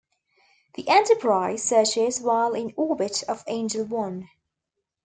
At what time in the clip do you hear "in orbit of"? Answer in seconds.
2.55-3.43